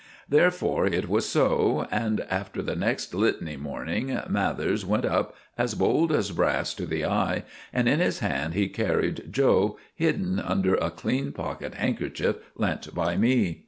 Therefore 0.27 0.87
it 0.87 1.07
was 1.07 1.29
so, 1.29 1.87
and 1.91 2.21
after 2.21 2.63
the 2.63 2.75
next 2.75 3.13
Litany 3.13 3.55
morning 3.55 4.19
Mathers 4.27 4.83
went 4.83 5.05
up, 5.05 5.35
as 5.59 5.75
bold 5.75 6.11
as 6.11 6.31
brass 6.31 6.73
to 6.73 6.87
the 6.87 7.05
eye, 7.05 7.43
and 7.71 7.87
in 7.87 7.99
his 7.99 8.17
hand 8.17 8.55
he 8.55 8.67
carried 8.67 9.31
'Joe' 9.31 9.77
hidden 9.93 10.39
under 10.39 10.73
a 10.73 10.89
clean 10.89 11.31
pocket 11.31 11.75
handkerchief 11.75 12.37
lent 12.55 12.95
by 12.95 13.15
me. 13.15 13.59